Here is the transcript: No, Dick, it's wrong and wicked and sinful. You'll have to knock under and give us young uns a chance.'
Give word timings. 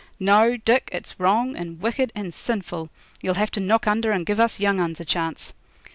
No, 0.19 0.57
Dick, 0.57 0.89
it's 0.91 1.19
wrong 1.19 1.55
and 1.55 1.79
wicked 1.79 2.11
and 2.15 2.33
sinful. 2.33 2.89
You'll 3.21 3.35
have 3.35 3.51
to 3.51 3.59
knock 3.59 3.85
under 3.85 4.11
and 4.11 4.25
give 4.25 4.39
us 4.39 4.59
young 4.59 4.79
uns 4.79 4.99
a 4.99 5.05
chance.' 5.05 5.53